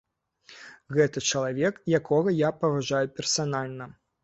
[0.97, 3.93] Гэта чалавек, якога я паважаю персанальна.